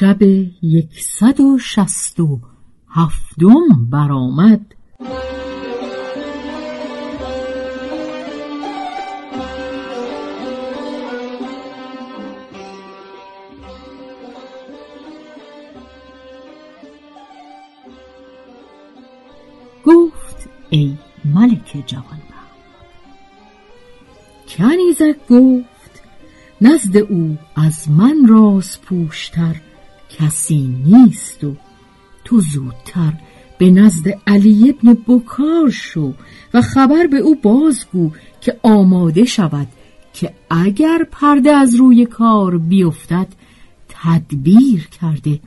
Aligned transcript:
شب 0.00 0.22
یکصد 0.62 1.40
و 1.40 1.58
شست 1.58 2.20
و 2.20 2.40
هفتم 2.90 3.90
برآمد. 3.90 4.74
گفت 19.84 20.48
ای 20.70 20.96
ملک 21.24 21.84
جوان 21.86 22.18
کنیزک 24.48 25.16
گفت 25.30 26.02
نزد 26.60 26.96
او 26.96 27.38
از 27.56 27.90
من 27.90 28.26
راز 28.28 28.80
پوشتر 28.80 29.56
کسی 30.18 30.66
نیست 30.86 31.44
و 31.44 31.56
تو 32.24 32.40
زودتر 32.40 33.12
به 33.58 33.70
نزد 33.70 34.08
علی 34.26 34.70
ابن 34.70 34.96
بکار 35.08 35.70
شو 35.70 36.14
و 36.54 36.62
خبر 36.62 37.06
به 37.06 37.18
او 37.18 37.34
بازگو 37.34 38.10
که 38.40 38.60
آماده 38.62 39.24
شود 39.24 39.68
که 40.12 40.34
اگر 40.50 41.06
پرده 41.10 41.50
از 41.50 41.74
روی 41.74 42.06
کار 42.06 42.58
بیفتد 42.58 43.26
تدبیر 43.88 44.86
کرده 44.86 45.40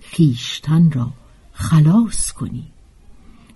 خیشتن 0.00 0.90
را 0.90 1.08
خلاص 1.52 2.32
کنی. 2.32 2.64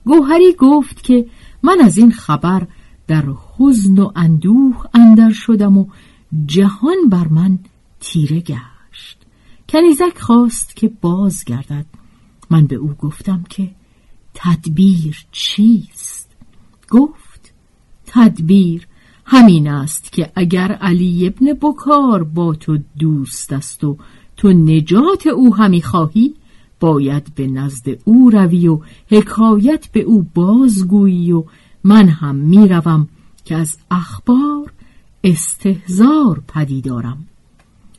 گوهری 0.05 0.53
گفت 0.59 1.03
که 1.03 1.27
من 1.63 1.81
از 1.81 1.99
این 1.99 2.13
خبر 2.13 2.67
در 3.07 3.25
حزن 3.59 3.99
و 3.99 4.13
اندوه 4.17 4.85
اندر 4.95 5.33
شدم 5.33 5.79
و 5.79 5.87
جهان 6.47 7.09
بر 7.09 7.29
من 7.29 7.59
تیره 8.01 8.41
گشت. 8.41 8.72
کنیزک 9.73 10.19
خواست 10.19 10.77
که 10.77 10.91
باز 11.01 11.45
گردد 11.45 11.87
من 12.51 12.67
به 12.67 12.77
او 12.77 12.89
گفتم 12.89 13.45
که 13.49 13.71
تدبیر 14.35 15.25
چیست؟ 15.33 16.31
گفت 16.91 17.53
تدبیر 18.07 18.87
همین 19.25 19.69
است 19.69 20.13
که 20.13 20.33
اگر 20.35 20.73
علی 20.73 21.27
ابن 21.27 21.53
بکار 21.53 22.25
با 22.25 22.55
تو 22.55 22.79
دوست 22.99 23.53
است 23.53 23.85
و 23.85 23.97
تو 24.37 24.53
نجات 24.53 25.27
او 25.27 25.57
همی 25.57 25.83
خواهی 25.83 26.35
باید 26.81 27.35
به 27.35 27.47
نزد 27.47 27.89
او 28.05 28.31
روی 28.31 28.69
و 28.69 28.81
حکایت 29.11 29.89
به 29.93 30.01
او 30.01 30.27
بازگویی 30.35 31.33
و 31.33 31.45
من 31.85 32.09
هم 32.09 32.35
می‌روم 32.35 33.09
که 33.45 33.57
از 33.57 33.77
اخبار 33.91 34.73
استهزار 35.25 36.43
پدیدارم. 36.49 37.27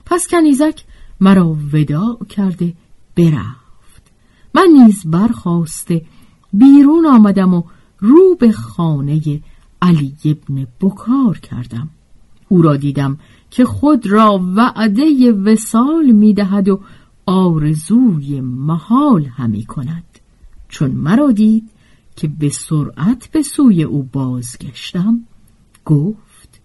پس 0.05 0.27
کنیزک 0.27 0.83
مرا 1.23 1.57
وداع 1.73 2.19
کرده 2.29 2.73
برفت. 3.15 4.11
من 4.55 4.67
نیز 4.73 5.03
برخواسته 5.05 6.05
بیرون 6.53 7.05
آمدم 7.05 7.53
و 7.53 7.63
رو 7.99 8.35
به 8.39 8.51
خانه 8.51 9.41
علی 9.81 10.15
ابن 10.25 10.67
بکار 10.81 11.37
کردم. 11.37 11.89
او 12.47 12.61
را 12.61 12.75
دیدم 12.75 13.17
که 13.51 13.65
خود 13.65 14.07
را 14.07 14.41
وعده 14.55 15.31
وسال 15.31 16.11
می‌دهد 16.11 16.69
و 16.69 16.79
آرزوی 17.25 18.41
محال 18.41 19.25
همی 19.25 19.65
کند. 19.65 20.03
چون 20.69 20.91
مرا 20.91 21.31
دید 21.31 21.69
که 22.15 22.27
به 22.27 22.49
سرعت 22.49 23.29
به 23.31 23.41
سوی 23.41 23.83
او 23.83 24.03
بازگشتم 24.03 25.19
گفت 25.85 26.61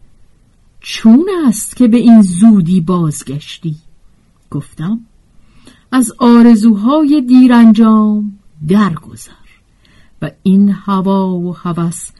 چون 0.80 1.26
است 1.46 1.76
که 1.76 1.88
به 1.88 1.96
این 1.96 2.22
زودی 2.22 2.80
بازگشتی؟ 2.80 3.76
گفتم 4.50 5.00
از 5.92 6.12
آرزوهای 6.18 7.22
دیرانجام 7.28 8.38
درگذر 8.68 9.32
و 10.22 10.30
این 10.42 10.68
هوا 10.68 11.28
و 11.28 11.56
هوس 11.56 12.10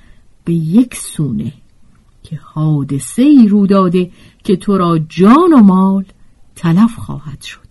به 0.45 0.53
یک 0.53 0.95
سونه 0.95 1.53
که 2.23 2.41
حادثه 2.43 3.23
ای 3.23 3.49
رو 3.49 3.67
داده 3.67 4.11
که 4.45 4.57
تو 4.57 4.79
را 4.79 4.99
جان 4.99 5.53
و 5.53 5.63
مال 5.63 6.05
تلف 6.57 6.95
خواهد 6.95 7.43
شد. 7.43 7.69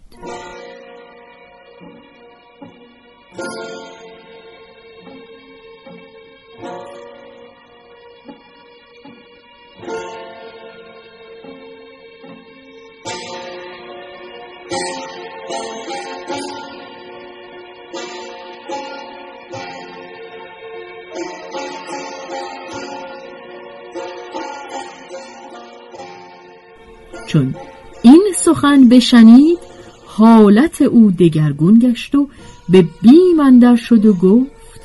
چون 27.28 27.56
این 28.02 28.24
سخن 28.36 28.90
بشنید 28.90 29.60
حالت 30.06 30.82
او 30.82 31.12
دگرگون 31.12 31.80
گشت 31.80 32.16
و 32.16 32.30
به 32.70 32.86
بیم 33.02 33.40
اندر 33.40 33.76
شد 33.76 34.06
و 34.06 34.14
گفت 34.14 34.82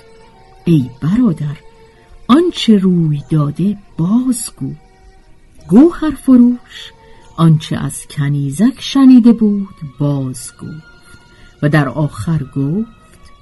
ای 0.65 0.91
برادر 1.03 1.57
آنچه 2.29 2.77
روی 2.77 3.23
داده 3.31 3.77
بازگو. 3.97 4.73
گوهر 5.69 6.11
فروش 6.11 6.93
آنچه 7.43 7.77
از 7.77 8.07
کنیزک 8.07 8.75
شنیده 8.79 9.33
بود 9.33 9.75
باز 9.99 10.53
گفت 10.61 11.19
و 11.63 11.69
در 11.69 11.89
آخر 11.89 12.45
گفت 12.57 13.33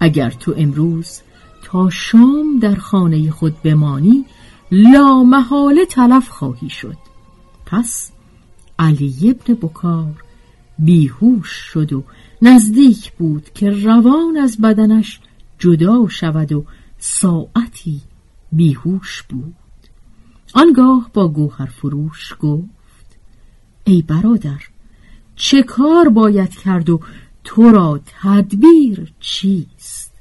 اگر 0.00 0.30
تو 0.30 0.54
امروز 0.56 1.20
تا 1.62 1.90
شام 1.90 2.58
در 2.62 2.74
خانه 2.74 3.30
خود 3.30 3.62
بمانی 3.62 4.24
لا 4.72 5.22
محاله 5.22 5.86
تلف 5.86 6.28
خواهی 6.28 6.68
شد. 6.68 6.96
پس 7.66 8.12
علی 8.78 9.14
ابن 9.30 9.54
بکار 9.54 10.22
بیهوش 10.78 11.48
شد 11.48 11.92
و 11.92 12.04
نزدیک 12.42 13.12
بود 13.12 13.50
که 13.54 13.70
روان 13.70 14.36
از 14.36 14.60
بدنش 14.60 15.20
جدا 15.58 16.08
شود 16.08 16.52
و 16.52 16.64
ساعتی 16.98 18.00
بیهوش 18.52 19.22
بود. 19.22 19.54
آنگاه 20.54 21.10
با 21.14 21.28
گوهر 21.28 21.66
فروش 21.66 22.34
گفت 22.40 22.79
ای 23.90 24.02
برادر 24.02 24.60
چه 25.36 25.62
کار 25.62 26.08
باید 26.08 26.50
کرد 26.50 26.90
و 26.90 27.00
تو 27.44 27.70
را 27.70 28.00
تدبیر 28.06 29.12
چیست؟ 29.20 30.12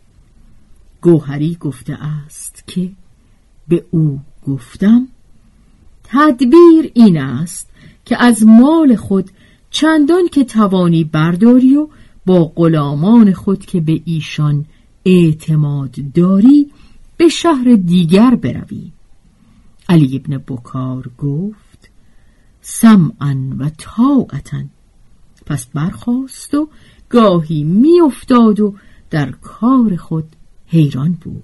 گوهری 1.01 1.57
گفته 1.60 1.94
است 1.94 2.63
که 2.68 2.92
به 3.68 3.86
او 3.92 4.19
گفتم 4.48 5.07
تدبیر 6.04 6.92
این 6.94 7.18
است 7.18 7.69
که 8.06 8.24
از 8.24 8.45
مال 8.45 8.95
خود 8.95 9.31
چندان 9.69 10.27
که 10.27 10.44
توانی 10.44 11.04
برداری 11.04 11.75
و 11.75 11.88
با 12.25 12.45
غلامان 12.56 13.33
خود 13.33 13.65
که 13.65 13.81
به 13.81 14.01
ایشان 14.06 14.65
اعتماد 15.06 15.95
داری 16.13 16.72
به 17.18 17.30
شهر 17.30 17.75
دیگر 17.75 18.36
بروی. 18.36 18.92
علی 19.89 20.15
ابن 20.15 20.38
بکار 20.48 21.12
گفت 21.18 21.69
سمعا 22.61 23.38
و 23.59 23.69
طاعتا. 23.77 24.63
پس 25.45 25.65
برخواست 25.65 26.53
و 26.53 26.69
گاهی 27.09 27.63
میافتاد 27.63 28.59
و 28.59 28.75
در 29.09 29.31
کار 29.31 29.95
خود 29.95 30.25
حیران 30.67 31.17
بود. 31.21 31.44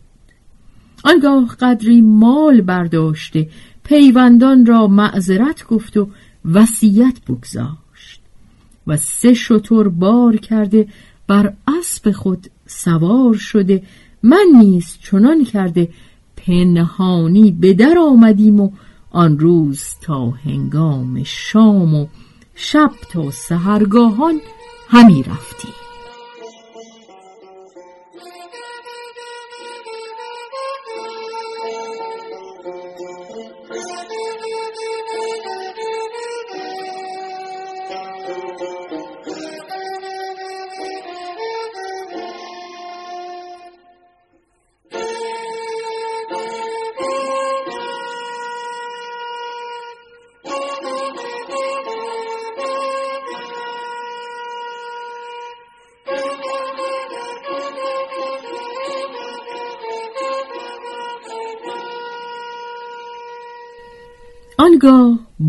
آنگاه 1.04 1.56
قدری 1.60 2.02
مال 2.02 2.62
برداشته 2.62 3.50
پیوندان 3.84 4.66
را 4.66 4.88
معذرت 4.88 5.68
گفت 5.68 5.98
و 5.98 6.10
وصیت 6.46 7.22
بگذاشت 7.28 8.22
و 8.88 8.98
سه 8.98 9.34
شطور 9.34 9.90
بار 9.90 10.38
کرده 10.38 10.88
بر 11.28 11.54
اسب 11.68 12.12
خود 12.12 12.48
سوار 12.68 13.34
شده. 13.34 13.84
من 14.24 14.46
نیز 14.60 14.98
چنان 15.02 15.44
کرده 15.44 15.90
پنهانی 16.36 17.52
به 17.52 17.74
در 17.74 17.96
آمدیم 18.00 18.60
و 18.60 18.72
آن 19.16 19.40
روز 19.40 19.84
تا 20.02 20.30
هنگام 20.30 21.24
شام 21.24 21.94
و 21.94 22.08
شب 22.56 22.92
تا 23.12 23.32
سهرگاهان 23.32 24.42
همی 24.90 25.24
رفتیم. 25.24 25.85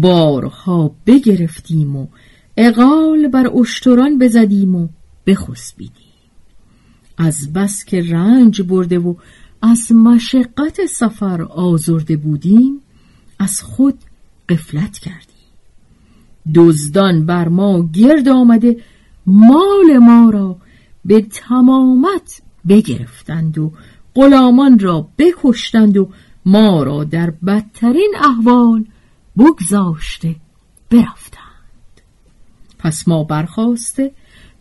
بارها 0.06 0.90
بگرفتیم 1.06 1.96
و 1.96 2.06
اقال 2.56 3.28
بر 3.28 3.50
اشتران 3.60 4.18
بزدیم 4.18 4.74
و 4.74 4.88
بخسبیدیم. 5.26 5.92
از 7.18 7.52
بس 7.52 7.84
که 7.84 8.02
رنج 8.02 8.62
برده 8.62 8.98
و 8.98 9.14
از 9.62 9.92
مشقت 9.92 10.86
سفر 10.86 11.42
آزرده 11.42 12.16
بودیم 12.16 12.80
از 13.38 13.62
خود 13.62 13.94
قفلت 14.48 14.98
کردیم. 14.98 15.46
دزدان 16.54 17.26
بر 17.26 17.48
ما 17.48 17.88
گرد 17.92 18.28
آمده 18.28 18.76
مال 19.26 19.98
ما 20.00 20.30
را 20.30 20.56
به 21.04 21.20
تمامت 21.20 22.42
بگرفتند 22.68 23.58
و 23.58 23.72
غلامان 24.14 24.78
را 24.78 25.08
بکشتند 25.18 25.96
و 25.96 26.08
ما 26.44 26.82
را 26.82 27.04
در 27.04 27.30
بدترین 27.30 28.14
احوال 28.24 28.84
بگذاشته 29.38 30.36
برفتند. 30.90 31.46
پس 32.78 33.08
ما 33.08 33.24
برخواسته 33.24 34.12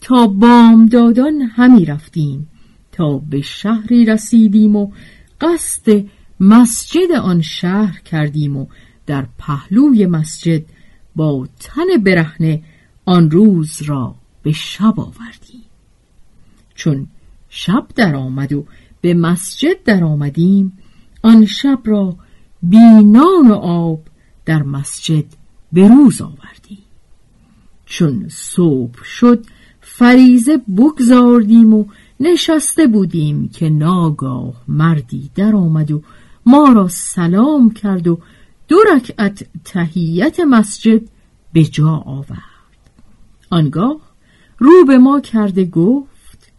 تا 0.01 0.27
بامدادان 0.27 1.41
همی 1.41 1.85
رفتیم 1.85 2.47
تا 2.91 3.17
به 3.17 3.41
شهری 3.41 4.05
رسیدیم 4.05 4.75
و 4.75 4.91
قصد 5.41 6.05
مسجد 6.39 7.11
آن 7.11 7.41
شهر 7.41 7.99
کردیم 7.99 8.57
و 8.57 8.65
در 9.05 9.27
پهلوی 9.37 10.05
مسجد 10.05 10.63
با 11.15 11.47
تن 11.59 12.03
برهنه 12.03 12.63
آن 13.05 13.31
روز 13.31 13.81
را 13.81 14.15
به 14.43 14.51
شب 14.51 14.99
آوردیم. 14.99 15.63
چون 16.75 17.07
شب 17.49 17.87
در 17.95 18.15
آمد 18.15 18.53
و 18.53 18.65
به 19.01 19.13
مسجد 19.13 19.83
در 19.83 20.03
آمدیم 20.03 20.77
آن 21.23 21.45
شب 21.45 21.79
را 21.85 22.17
بینان 22.63 23.47
و 23.51 23.53
آب 23.53 24.01
در 24.45 24.63
مسجد 24.63 25.25
به 25.73 25.87
روز 25.87 26.21
آوردیم 26.21 26.83
چون 27.85 28.25
صبح 28.29 29.03
شد 29.03 29.45
فریزه 29.81 30.57
بگذاردیم 30.57 31.73
و 31.73 31.85
نشسته 32.19 32.87
بودیم 32.87 33.49
که 33.49 33.69
ناگاه 33.69 34.53
مردی 34.67 35.31
در 35.35 35.55
آمد 35.55 35.91
و 35.91 36.01
ما 36.45 36.69
را 36.73 36.87
سلام 36.87 37.69
کرد 37.69 38.07
و 38.07 38.19
دو 38.67 38.77
رکعت 38.95 39.45
تهیت 39.63 40.39
مسجد 40.39 41.01
به 41.53 41.63
جا 41.63 41.89
آورد. 41.89 42.39
آنگاه 43.49 43.99
رو 44.57 44.85
به 44.87 44.97
ما 44.97 45.19
کرده 45.19 45.65
گفت 45.65 46.51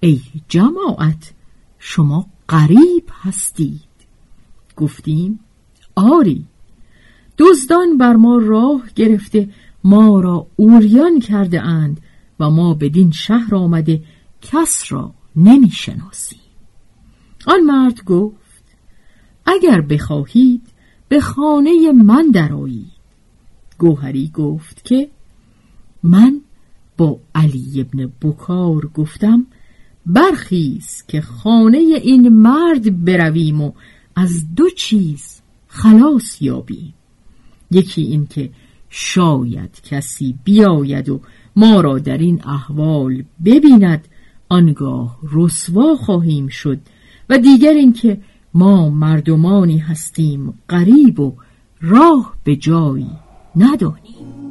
ای 0.00 0.20
جماعت 0.48 1.32
شما 1.78 2.26
غریب 2.48 3.04
هستید. 3.22 3.80
گفتیم 4.76 5.40
آری. 5.94 6.46
دزدان 7.38 7.98
بر 7.98 8.16
ما 8.16 8.38
راه 8.38 8.82
گرفته 8.94 9.48
ما 9.84 10.20
را 10.20 10.46
اوریان 10.56 11.20
کرده 11.20 11.62
اند 11.62 12.00
و 12.40 12.50
ما 12.50 12.74
بدین 12.74 13.10
شهر 13.10 13.54
آمده 13.54 14.02
کس 14.42 14.92
را 14.92 15.14
نمی 15.36 15.70
شناسیم 15.70 16.38
آن 17.46 17.60
مرد 17.60 18.04
گفت 18.04 18.64
اگر 19.46 19.80
بخواهید 19.80 20.62
به 21.08 21.20
خانه 21.20 21.92
من 21.92 22.30
درآیید. 22.30 22.92
گوهری 23.78 24.30
گفت 24.34 24.84
که 24.84 25.10
من 26.02 26.40
با 26.96 27.20
علی 27.34 27.80
ابن 27.80 28.12
بکار 28.22 28.86
گفتم 28.94 29.46
برخیز 30.06 31.04
که 31.08 31.20
خانه 31.20 31.78
این 31.78 32.28
مرد 32.28 33.04
برویم 33.04 33.60
و 33.60 33.72
از 34.16 34.54
دو 34.54 34.70
چیز 34.70 35.40
خلاص 35.68 36.42
یابیم. 36.42 36.94
یکی 37.72 38.02
این 38.02 38.26
که 38.26 38.50
شاید 38.90 39.80
کسی 39.82 40.34
بیاید 40.44 41.08
و 41.08 41.20
ما 41.56 41.80
را 41.80 41.98
در 41.98 42.18
این 42.18 42.42
احوال 42.44 43.24
ببیند 43.44 44.08
آنگاه 44.48 45.18
رسوا 45.32 45.96
خواهیم 45.96 46.48
شد. 46.48 46.78
و 47.28 47.38
دیگر 47.38 47.72
اینکه 47.72 48.20
ما 48.54 48.90
مردمانی 48.90 49.78
هستیم 49.78 50.54
غریب 50.68 51.20
و 51.20 51.34
راه 51.80 52.34
به 52.44 52.56
جایی 52.56 53.10
ندانیم. 53.56 54.41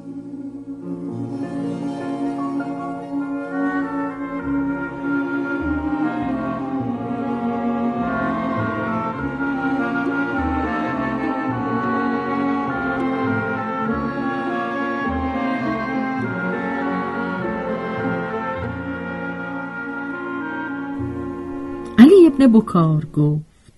ابن 22.42 22.52
بکار 22.54 23.06
گفت 23.06 23.74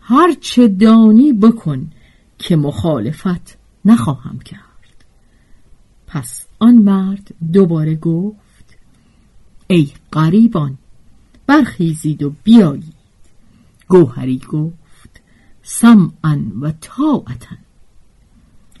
هر 0.00 0.34
چه 0.40 0.68
دانی 0.68 1.32
بکن 1.32 1.90
که 2.38 2.56
مخالفت 2.56 3.58
نخواهم 3.84 4.38
کرد. 4.38 5.04
پس 6.06 6.46
آن 6.58 6.74
مرد 6.74 7.34
دوباره 7.52 7.94
گفت 7.94 8.78
ای 9.66 9.88
قریبان 10.12 10.78
برخیزید 11.46 12.22
و 12.22 12.32
بیایید. 12.44 12.98
گوهری 13.88 14.40
گفت 14.52 15.20
سمعا 15.62 16.42
و 16.60 16.72
طاعتا. 16.80 17.56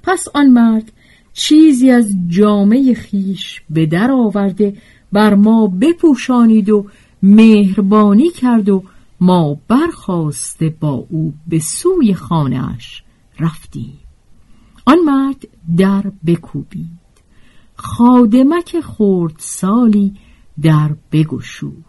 پس 0.02 0.28
آن 0.34 0.46
مرد 0.50 0.92
چیزی 1.32 1.90
از 1.90 2.14
جامعه 2.28 2.94
خیش 2.94 3.62
به 3.70 3.86
در 3.86 4.10
آورده 4.10 4.76
بر 5.12 5.34
ما 5.34 5.66
بپوشانید 5.66 6.70
و 6.70 6.86
مهربانی 7.22 8.30
کرد 8.30 8.68
و 8.68 8.82
ما 9.20 9.56
برخواسته 9.68 10.76
با 10.80 11.06
او 11.10 11.34
به 11.46 11.58
سوی 11.58 12.14
خانهاش 12.14 13.02
رفتیم 13.40 13.98
آن 14.86 14.98
مرد 15.06 15.48
در 15.76 16.12
بکوبید. 16.26 16.98
خادمک 17.76 18.80
خورد 18.80 19.34
سالی 19.38 20.14
در 20.62 20.96
بگشود. 21.12 21.84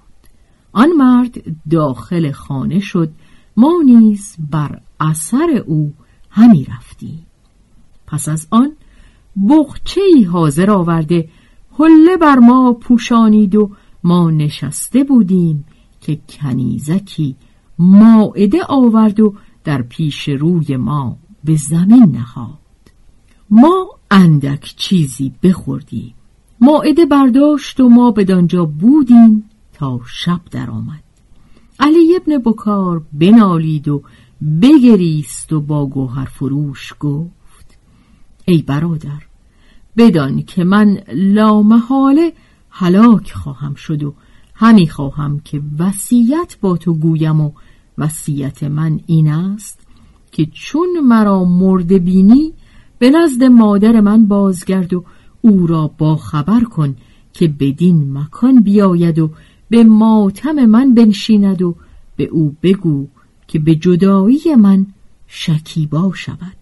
آن 0.71 0.89
مرد 0.97 1.37
داخل 1.69 2.31
خانه 2.31 2.79
شد 2.79 3.11
ما 3.57 3.73
نیز 3.85 4.35
بر 4.51 4.81
اثر 4.99 5.63
او 5.67 5.93
همی 6.29 6.65
رفتیم 6.65 7.25
پس 8.07 8.29
از 8.29 8.47
آن 8.51 8.71
بخچه 9.49 10.01
حاضر 10.31 10.71
آورده 10.71 11.29
حله 11.79 12.17
بر 12.21 12.35
ما 12.35 12.73
پوشانید 12.73 13.55
و 13.55 13.71
ما 14.03 14.31
نشسته 14.31 15.03
بودیم 15.03 15.65
که 16.01 16.19
کنیزکی 16.29 17.35
ماعده 17.79 18.63
آورد 18.69 19.19
و 19.19 19.35
در 19.63 19.81
پیش 19.81 20.29
روی 20.29 20.77
ما 20.77 21.17
به 21.43 21.55
زمین 21.55 22.11
نهاد. 22.11 22.59
ما 23.49 23.87
اندک 24.11 24.73
چیزی 24.77 25.33
بخوردیم. 25.43 26.13
ماعده 26.61 27.05
برداشت 27.05 27.79
و 27.79 27.89
ما 27.89 28.11
بدانجا 28.11 28.65
بودیم 28.65 29.43
تا 29.73 29.99
شب 30.05 30.41
درآمد. 30.51 31.03
علی 31.79 32.15
ابن 32.15 32.37
بکار 32.37 33.03
بنالید 33.13 33.87
و 33.87 34.03
بگریست 34.61 35.53
و 35.53 35.61
با 35.61 35.85
گوهر 35.85 36.25
فروش 36.25 36.93
گفت 36.99 37.77
ای 38.45 38.61
برادر 38.61 39.21
بدان 39.97 40.41
که 40.41 40.63
من 40.63 40.97
لامحاله 41.13 42.33
هلاک 42.69 43.31
خواهم 43.31 43.75
شد 43.75 44.03
و 44.03 44.13
همی 44.61 44.87
خواهم 44.87 45.39
که 45.39 45.61
وصیت 45.79 46.57
با 46.61 46.77
تو 46.77 46.93
گویم 46.93 47.41
و 47.41 47.51
وصیت 47.97 48.63
من 48.63 48.99
این 49.05 49.27
است 49.27 49.79
که 50.31 50.45
چون 50.45 50.99
مرا 51.03 51.43
مرده 51.43 51.99
بینی 51.99 52.53
به 52.99 53.09
نزد 53.09 53.43
مادر 53.43 54.01
من 54.01 54.25
بازگرد 54.25 54.93
و 54.93 55.03
او 55.41 55.67
را 55.67 55.87
با 55.97 56.15
خبر 56.15 56.63
کن 56.63 56.95
که 57.33 57.47
بدین 57.47 58.17
مکان 58.17 58.61
بیاید 58.61 59.19
و 59.19 59.31
به 59.69 59.83
ماتم 59.83 60.65
من 60.65 60.93
بنشیند 60.93 61.61
و 61.61 61.75
به 62.15 62.23
او 62.23 62.55
بگو 62.63 63.07
که 63.47 63.59
به 63.59 63.75
جدایی 63.75 64.55
من 64.57 64.85
شکیبا 65.27 66.11
شود. 66.15 66.57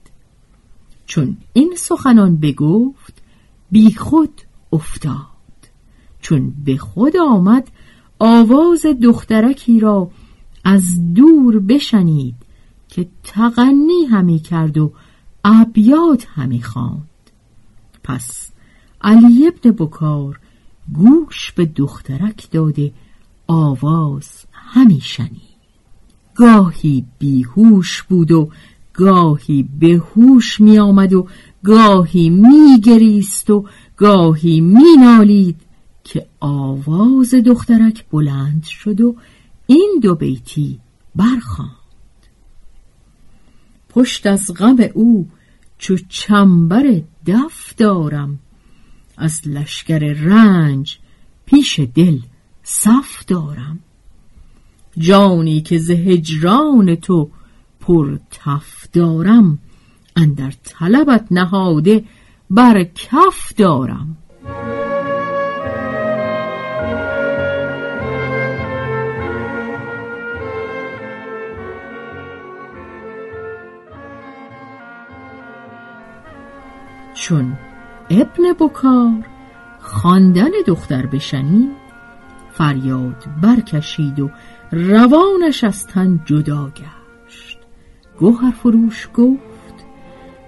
چون 1.06 1.38
این 1.54 1.74
سخنان 1.78 2.38
بگفت 2.38 3.22
بی 3.72 3.94
خود 3.94 4.42
افتاد. 4.74 5.16
چون 6.22 6.54
به 6.66 6.78
خود 6.78 7.18
آمد 7.18 7.72
آواز 8.20 8.86
دخترکی 9.02 9.80
را 9.80 10.12
از 10.64 11.14
دور 11.14 11.60
بشنید 11.60 12.36
که 12.88 13.08
تغنی 13.24 14.06
همی 14.12 14.40
کرد 14.40 14.78
و 14.78 14.92
ابیات 15.46 16.28
همی 16.30 16.62
خواند. 16.62 17.08
پس 18.04 18.52
علی 19.02 19.48
ابن 19.48 19.72
بکار 19.72 20.40
گوش 20.94 21.52
به 21.52 21.66
دخترک 21.66 22.52
داده 22.52 22.92
آواز 23.48 24.46
همی 24.52 25.02
شنید. 25.02 25.58
گاهی 26.36 27.06
بیهوش 27.20 28.04
بود 28.04 28.32
و 28.32 28.50
گاهی 28.94 29.70
به 29.80 30.02
هوش 30.16 30.62
می 30.62 30.80
آمد 30.80 31.14
و 31.14 31.28
گاهی 31.64 32.30
می 32.30 32.82
گریست 32.84 33.50
و 33.50 33.66
گاهی 33.98 34.62
می 34.62 34.98
نالید. 35.00 35.56
که 36.08 36.28
آواز 36.40 37.36
دخترک 37.46 38.06
بلند 38.10 38.64
شد 38.64 39.02
و 39.02 39.16
این 39.68 40.00
دو 40.04 40.16
بیتی 40.16 40.80
برخواند 41.16 41.72
پشت 43.90 44.26
از 44.26 44.54
غم 44.54 44.78
او 44.94 45.28
چو 45.78 45.98
چنبر 46.10 47.02
دف 47.26 47.76
دارم 47.76 48.40
از 49.18 49.42
لشکر 49.48 50.00
رنج 50.00 50.98
پیش 51.46 51.80
دل 51.96 52.20
صف 52.64 53.26
دارم. 53.26 53.80
جانی 54.98 55.62
که 55.62 55.78
ز 55.78 55.92
هجران 55.92 56.96
تو 56.96 57.30
پر 57.80 58.18
تف 58.32 58.88
دارم 58.94 59.60
اندر 60.16 60.54
طلبت 60.64 61.28
نهاده 61.32 62.04
بر 62.50 62.84
کف 62.84 63.54
دارم. 63.54 64.18
چون 77.28 77.58
ابن 78.10 78.54
بکار 78.60 79.26
خواندن 79.80 80.50
دختر 80.68 81.06
بشنید 81.06 81.70
فریاد 82.52 83.26
برکشید 83.42 84.20
و 84.20 84.30
روانش 84.72 85.64
از 85.64 85.88
تن 85.88 86.20
جدا 86.26 86.70
گشت. 86.70 87.58
گوهر 88.20 88.52
فروش 88.52 89.10
گفت 89.14 89.86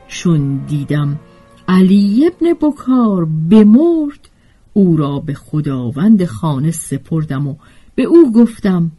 چون 0.07 0.57
دیدم 0.67 1.19
علی 1.67 2.27
ابن 2.27 2.53
بکار 2.53 3.25
بمرد 3.25 4.29
او 4.73 4.97
را 4.97 5.19
به 5.19 5.33
خداوند 5.33 6.25
خانه 6.25 6.71
سپردم 6.71 7.47
و 7.47 7.55
به 7.95 8.03
او 8.03 8.31
گفتم 8.31 8.91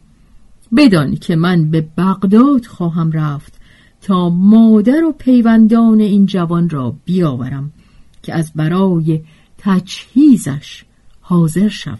بدان 0.77 1.15
که 1.15 1.35
من 1.35 1.71
به 1.71 1.87
بغداد 1.97 2.65
خواهم 2.65 3.11
رفت 3.11 3.60
تا 4.01 4.29
مادر 4.29 5.03
و 5.03 5.11
پیوندان 5.11 5.99
این 5.99 6.25
جوان 6.25 6.69
را 6.69 6.95
بیاورم 7.05 7.71
که 8.23 8.33
از 8.33 8.51
برای 8.55 9.21
تجهیزش 9.57 10.83
حاضر 11.21 11.67
شوند. 11.67 11.99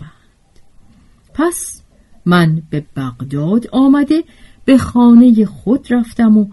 پس 1.34 1.82
من 2.26 2.62
به 2.70 2.86
بغداد 2.96 3.68
آمده 3.72 4.24
به 4.66 4.78
خانه 4.78 5.46
خود 5.46 5.94
رفتم 5.94 6.38
و 6.38 6.48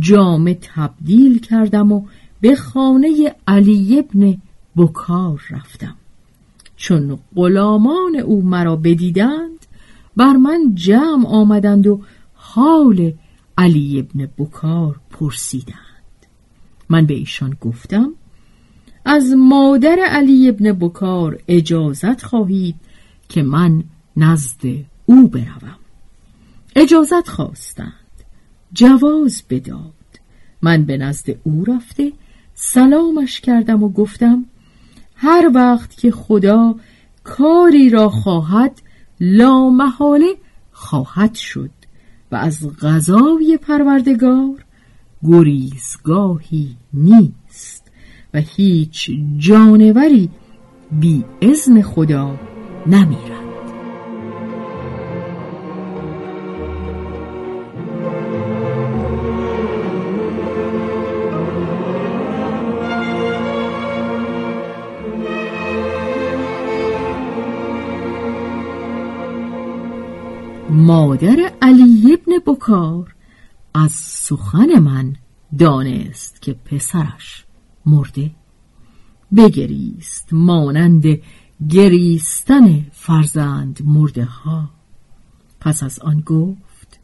جامه 0.00 0.58
تبدیل 0.74 1.38
کردم 1.38 1.92
و 1.92 2.02
به 2.40 2.56
خانه 2.56 3.34
علی 3.46 3.98
ابن 3.98 4.36
بکار 4.76 5.42
رفتم. 5.50 5.94
چون 6.76 7.18
غلامان 7.36 8.16
او 8.24 8.42
مرا 8.42 8.76
بدیدند 8.76 9.66
بر 10.16 10.32
من 10.32 10.74
جمع 10.74 11.28
آمدند 11.28 11.86
و 11.86 12.00
حال 12.34 13.12
علی 13.58 13.98
ابن 13.98 14.28
بکار 14.38 15.00
پرسیدند. 15.10 15.78
من 16.88 17.06
به 17.06 17.14
ایشان 17.14 17.56
گفتم 17.60 18.12
از 19.04 19.32
مادر 19.36 19.96
علی 20.08 20.48
ابن 20.48 20.72
بکار 20.72 21.38
اجازت 21.48 22.22
خواهید 22.22 22.76
که 23.28 23.42
من 23.42 23.84
نزد 24.16 24.84
او 25.06 25.28
بروم. 25.28 25.78
اجازت 26.76 27.28
خواستند. 27.28 27.92
جواز 28.72 29.42
بداد. 29.50 29.92
من 30.62 30.84
به 30.84 30.96
نزد 30.96 31.36
او 31.42 31.64
رفته 31.64 32.12
سلامش 32.54 33.40
کردم 33.40 33.82
و 33.82 33.88
گفتم 33.88 34.44
هر 35.16 35.50
وقت 35.54 35.96
که 35.96 36.10
خدا 36.10 36.74
کاری 37.24 37.90
را 37.90 38.08
خواهد 38.08 38.82
لا 39.20 39.70
محاله 39.70 40.36
خواهد 40.72 41.34
شد. 41.34 41.70
از 42.36 42.78
غذای 42.78 43.58
پروردگار 43.62 44.64
گریزگاهی 45.24 46.76
نیست 46.94 47.90
و 48.34 48.40
هیچ 48.40 49.10
جانوری 49.38 50.30
بی 51.00 51.24
ازن 51.42 51.82
خدا 51.82 52.38
نمیرد. 52.86 53.44
مادر 70.70 71.52
علی 71.62 72.16
بکار. 72.46 73.14
از 73.74 73.92
سخن 73.92 74.78
من 74.78 75.16
دانست 75.58 76.42
که 76.42 76.52
پسرش 76.52 77.44
مرده. 77.86 78.30
بگریست 79.36 80.28
مانند 80.32 81.04
گریستن 81.68 82.86
فرزند 82.92 83.82
مرده 83.84 84.24
ها 84.24 84.70
پس 85.60 85.82
از 85.82 85.98
آن 85.98 86.20
گفت 86.20 87.00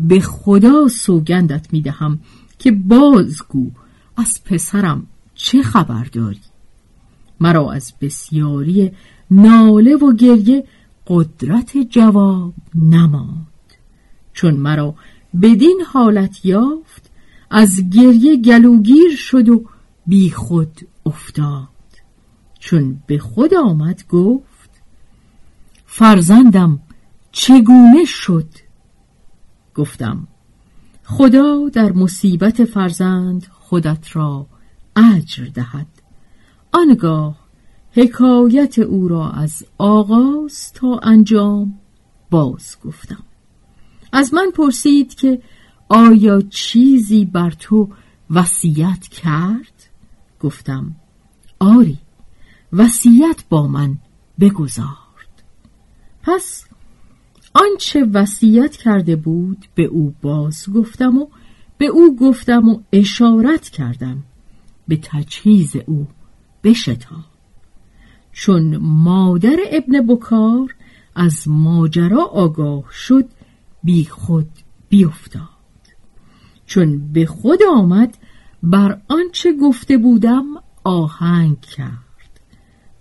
به 0.00 0.20
خدا 0.20 0.88
سوگندت 0.88 1.72
می 1.72 1.80
دهم 1.80 2.20
که 2.58 2.72
بازگو 2.72 3.70
از 4.16 4.44
پسرم 4.44 5.06
چه 5.34 5.62
خبر 5.62 6.04
داری؟ 6.04 6.40
مرا 7.40 7.72
از 7.72 7.92
بسیاری 8.00 8.92
ناله 9.30 9.96
و 9.96 10.12
گریه 10.12 10.64
قدرت 11.06 11.76
جواب 11.90 12.54
نماند 12.74 13.55
چون 14.36 14.54
مرا 14.54 14.94
بدین 15.42 15.80
حالت 15.92 16.44
یافت 16.44 17.10
از 17.50 17.90
گریه 17.90 18.36
گلوگیر 18.36 19.16
شد 19.16 19.48
و 19.48 19.64
بی 20.06 20.30
خود 20.30 20.88
افتاد. 21.06 21.68
چون 22.58 23.02
به 23.06 23.18
خود 23.18 23.54
آمد 23.54 24.04
گفت 24.08 24.70
فرزندم 25.86 26.80
چگونه 27.32 28.04
شد؟ 28.04 28.48
گفتم 29.74 30.28
خدا 31.04 31.68
در 31.68 31.92
مصیبت 31.92 32.64
فرزند 32.64 33.46
خودت 33.52 34.16
را 34.16 34.46
اجر 34.96 35.44
دهد. 35.44 35.86
آنگاه 36.72 37.36
حکایت 37.92 38.78
او 38.78 39.08
را 39.08 39.30
از 39.30 39.64
آغاز 39.78 40.72
تا 40.72 40.98
انجام 41.02 41.78
باز 42.30 42.76
گفتم. 42.84 43.24
از 44.16 44.34
من 44.34 44.50
پرسید 44.50 45.14
که 45.14 45.42
آیا 45.88 46.40
چیزی 46.40 47.24
بر 47.24 47.50
تو 47.50 47.88
وصیت 48.30 49.08
کرد؟ 49.08 49.90
گفتم 50.40 50.96
آری 51.58 51.98
وصیت 52.72 53.44
با 53.48 53.66
من 53.66 53.98
بگذارد. 54.40 55.42
پس 56.22 56.64
آنچه 57.54 58.04
وصیت 58.04 58.76
کرده 58.76 59.16
بود 59.16 59.66
به 59.74 59.84
او 59.84 60.14
باز 60.22 60.68
گفتم 60.74 61.18
و 61.18 61.26
به 61.78 61.86
او 61.86 62.16
گفتم 62.16 62.68
و 62.68 62.80
اشارت 62.92 63.68
کردم. 63.68 64.22
به 64.88 64.96
تجهیز 65.02 65.76
او 65.86 66.06
بشتا 66.64 67.24
چون 68.32 68.76
مادر 68.76 69.56
ابن 69.70 70.06
بکار 70.06 70.74
از 71.14 71.48
ماجرا 71.48 72.24
آگاه 72.24 72.84
شد 72.92 73.35
بی 73.86 74.04
خود 74.04 74.50
بیفتاد. 74.88 75.42
چون 76.66 77.12
به 77.12 77.26
خود 77.26 77.60
آمد 77.76 78.18
بر 78.62 79.00
آنچه 79.08 79.52
گفته 79.52 79.98
بودم 79.98 80.44
آهنگ 80.84 81.60
کرد 81.60 82.40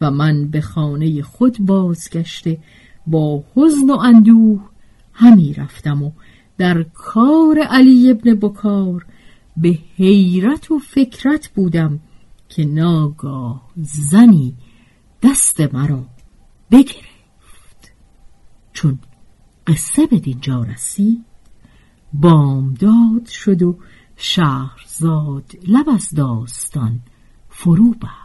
و 0.01 0.11
من 0.11 0.47
به 0.47 0.61
خانه 0.61 1.21
خود 1.21 1.57
بازگشته 1.59 2.59
با 3.07 3.43
حزن 3.55 3.89
و 3.89 3.97
اندوه 3.97 4.61
همی 5.13 5.53
رفتم 5.53 6.03
و 6.03 6.11
در 6.57 6.83
کار 6.83 7.59
علی 7.59 8.11
ابن 8.11 8.33
بکار 8.33 9.05
به 9.57 9.79
حیرت 9.95 10.71
و 10.71 10.79
فکرت 10.79 11.47
بودم 11.47 11.99
که 12.49 12.65
ناگاه 12.65 13.71
زنی 13.75 14.55
دست 15.23 15.61
مرا 15.61 16.05
بگرفت. 16.71 17.91
چون 18.73 18.99
قصه 19.67 20.07
به 20.07 20.19
دینجا 20.19 20.63
رسید. 20.63 21.25
بامداد 22.13 23.25
شد 23.25 23.61
و 23.61 23.77
شهرزاد 24.15 25.51
لب 25.67 25.89
از 25.89 26.09
داستان 26.15 26.99
فرو 27.49 27.91
بست 27.91 28.24